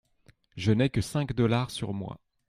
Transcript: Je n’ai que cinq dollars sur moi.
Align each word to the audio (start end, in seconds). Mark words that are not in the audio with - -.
Je 0.57 0.71
n’ai 0.71 0.89
que 0.89 0.99
cinq 0.99 1.31
dollars 1.35 1.69
sur 1.69 1.93
moi. 1.93 2.19